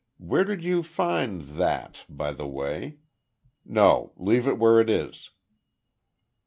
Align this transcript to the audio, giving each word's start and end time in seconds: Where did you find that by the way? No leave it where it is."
Where 0.17 0.43
did 0.43 0.63
you 0.63 0.81
find 0.81 1.41
that 1.59 2.07
by 2.09 2.31
the 2.31 2.47
way? 2.47 2.97
No 3.63 4.13
leave 4.17 4.47
it 4.47 4.57
where 4.57 4.79
it 4.79 4.89
is." 4.89 5.29